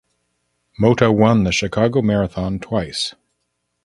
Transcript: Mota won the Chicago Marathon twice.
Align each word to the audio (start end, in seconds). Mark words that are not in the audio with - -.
Mota 0.79 1.11
won 1.11 1.43
the 1.43 1.51
Chicago 1.51 2.01
Marathon 2.01 2.57
twice. 2.57 3.13